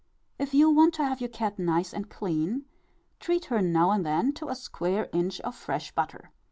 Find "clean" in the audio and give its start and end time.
2.09-2.65